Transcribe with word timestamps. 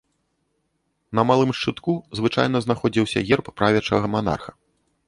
На 1.19 1.25
малым 1.31 1.51
шчытку 1.59 1.93
звычайна 2.21 2.57
знаходзіўся 2.69 3.25
герб 3.31 3.45
правячага 3.63 4.05
манарха. 4.17 4.51